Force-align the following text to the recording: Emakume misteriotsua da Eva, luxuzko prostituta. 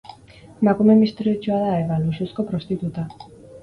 Emakume 0.63 0.95
misteriotsua 1.03 1.61
da 1.67 1.77
Eva, 1.85 2.01
luxuzko 2.09 2.51
prostituta. 2.53 3.11